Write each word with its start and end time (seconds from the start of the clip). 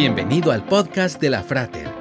Bienvenido 0.00 0.52
al 0.52 0.64
podcast 0.64 1.20
de 1.20 1.28
la 1.28 1.42
Frater, 1.42 1.92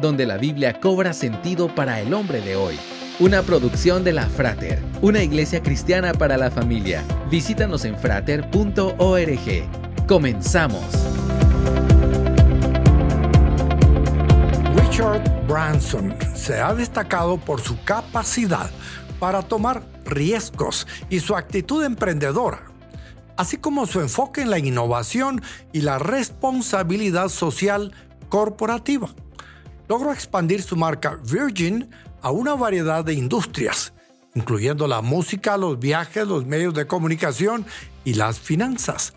donde 0.00 0.26
la 0.26 0.38
Biblia 0.38 0.80
cobra 0.80 1.12
sentido 1.12 1.72
para 1.72 2.00
el 2.00 2.12
hombre 2.12 2.40
de 2.40 2.56
hoy. 2.56 2.76
Una 3.20 3.42
producción 3.42 4.02
de 4.02 4.12
la 4.12 4.26
Frater, 4.26 4.82
una 5.02 5.22
iglesia 5.22 5.62
cristiana 5.62 6.14
para 6.14 6.36
la 6.36 6.50
familia. 6.50 7.04
Visítanos 7.30 7.84
en 7.84 7.96
frater.org. 7.96 9.38
Comenzamos. 10.08 10.84
Richard 14.74 15.46
Branson 15.46 16.12
se 16.34 16.60
ha 16.60 16.74
destacado 16.74 17.36
por 17.36 17.60
su 17.60 17.80
capacidad 17.84 18.68
para 19.20 19.42
tomar 19.42 19.84
riesgos 20.04 20.88
y 21.08 21.20
su 21.20 21.36
actitud 21.36 21.84
emprendedora 21.84 22.73
así 23.36 23.56
como 23.56 23.86
su 23.86 24.00
enfoque 24.00 24.42
en 24.42 24.50
la 24.50 24.58
innovación 24.58 25.42
y 25.72 25.80
la 25.80 25.98
responsabilidad 25.98 27.28
social 27.28 27.92
corporativa. 28.28 29.08
Logró 29.88 30.12
expandir 30.12 30.62
su 30.62 30.76
marca 30.76 31.18
Virgin 31.24 31.90
a 32.22 32.30
una 32.30 32.54
variedad 32.54 33.04
de 33.04 33.14
industrias, 33.14 33.92
incluyendo 34.34 34.86
la 34.86 35.02
música, 35.02 35.56
los 35.56 35.78
viajes, 35.78 36.26
los 36.26 36.46
medios 36.46 36.74
de 36.74 36.86
comunicación 36.86 37.66
y 38.04 38.14
las 38.14 38.38
finanzas, 38.40 39.14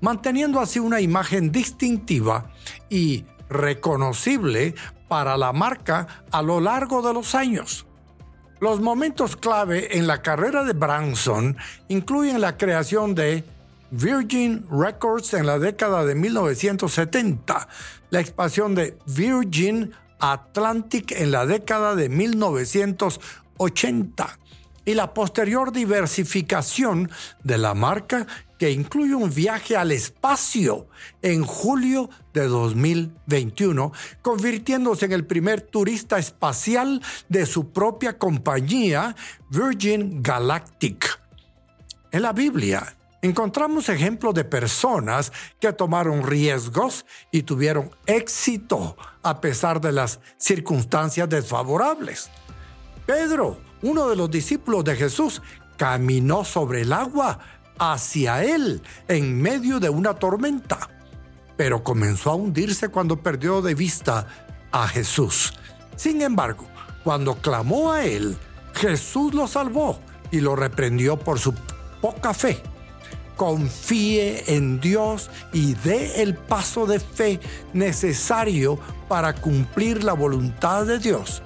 manteniendo 0.00 0.60
así 0.60 0.78
una 0.78 1.00
imagen 1.00 1.50
distintiva 1.50 2.50
y 2.88 3.24
reconocible 3.48 4.74
para 5.08 5.36
la 5.36 5.52
marca 5.52 6.24
a 6.30 6.42
lo 6.42 6.60
largo 6.60 7.02
de 7.02 7.12
los 7.12 7.34
años. 7.34 7.86
Los 8.60 8.80
momentos 8.80 9.36
clave 9.36 9.98
en 9.98 10.06
la 10.06 10.22
carrera 10.22 10.64
de 10.64 10.72
Branson 10.72 11.56
incluyen 11.88 12.40
la 12.40 12.56
creación 12.56 13.14
de 13.14 13.44
Virgin 13.90 14.64
Records 14.70 15.34
en 15.34 15.46
la 15.46 15.58
década 15.58 16.04
de 16.04 16.14
1970, 16.14 17.68
la 18.10 18.20
expansión 18.20 18.74
de 18.74 18.98
Virgin 19.06 19.92
Atlantic 20.18 21.12
en 21.12 21.30
la 21.30 21.46
década 21.46 21.94
de 21.94 22.08
1980 22.08 24.38
y 24.84 24.94
la 24.94 25.14
posterior 25.14 25.72
diversificación 25.72 27.10
de 27.42 27.58
la 27.58 27.74
marca 27.74 28.26
que 28.58 28.70
incluye 28.70 29.14
un 29.14 29.32
viaje 29.32 29.76
al 29.76 29.92
espacio 29.92 30.86
en 31.22 31.44
julio 31.44 32.10
de 32.32 32.46
2021, 32.46 33.92
convirtiéndose 34.22 35.06
en 35.06 35.12
el 35.12 35.26
primer 35.26 35.62
turista 35.62 36.18
espacial 36.18 37.02
de 37.28 37.46
su 37.46 37.72
propia 37.72 38.18
compañía, 38.18 39.16
Virgin 39.50 40.22
Galactic. 40.22 41.20
En 42.12 42.22
la 42.22 42.32
Biblia, 42.32 42.96
encontramos 43.24 43.88
ejemplos 43.88 44.34
de 44.34 44.44
personas 44.44 45.32
que 45.58 45.72
tomaron 45.72 46.24
riesgos 46.24 47.06
y 47.30 47.44
tuvieron 47.44 47.90
éxito 48.04 48.98
a 49.22 49.40
pesar 49.40 49.80
de 49.80 49.92
las 49.92 50.20
circunstancias 50.36 51.26
desfavorables. 51.30 52.28
Pedro, 53.06 53.58
uno 53.80 54.10
de 54.10 54.16
los 54.16 54.30
discípulos 54.30 54.84
de 54.84 54.94
Jesús, 54.94 55.40
caminó 55.78 56.44
sobre 56.44 56.82
el 56.82 56.92
agua 56.92 57.38
hacia 57.78 58.44
él 58.44 58.82
en 59.08 59.40
medio 59.40 59.80
de 59.80 59.88
una 59.88 60.12
tormenta, 60.12 60.90
pero 61.56 61.82
comenzó 61.82 62.30
a 62.30 62.34
hundirse 62.34 62.90
cuando 62.90 63.22
perdió 63.22 63.62
de 63.62 63.74
vista 63.74 64.26
a 64.70 64.86
Jesús. 64.86 65.54
Sin 65.96 66.20
embargo, 66.20 66.66
cuando 67.02 67.36
clamó 67.36 67.90
a 67.90 68.04
él, 68.04 68.36
Jesús 68.74 69.32
lo 69.32 69.46
salvó 69.46 69.98
y 70.30 70.40
lo 70.40 70.56
reprendió 70.56 71.18
por 71.18 71.38
su 71.38 71.54
poca 72.02 72.34
fe 72.34 72.62
confíe 73.36 74.54
en 74.54 74.80
Dios 74.80 75.30
y 75.52 75.74
dé 75.74 76.22
el 76.22 76.34
paso 76.34 76.86
de 76.86 77.00
fe 77.00 77.40
necesario 77.72 78.78
para 79.08 79.34
cumplir 79.34 80.04
la 80.04 80.12
voluntad 80.12 80.86
de 80.86 80.98
Dios 80.98 81.42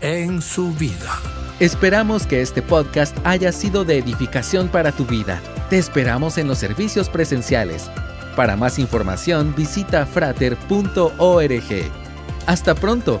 en 0.00 0.42
su 0.42 0.72
vida. 0.72 1.20
Esperamos 1.60 2.26
que 2.26 2.40
este 2.40 2.62
podcast 2.62 3.16
haya 3.24 3.50
sido 3.50 3.84
de 3.84 3.98
edificación 3.98 4.68
para 4.68 4.92
tu 4.92 5.04
vida. 5.04 5.40
Te 5.70 5.78
esperamos 5.78 6.38
en 6.38 6.46
los 6.46 6.58
servicios 6.58 7.08
presenciales. 7.08 7.90
Para 8.36 8.56
más 8.56 8.78
información 8.78 9.54
visita 9.56 10.06
frater.org. 10.06 11.10
Hasta 12.46 12.74
pronto 12.74 13.20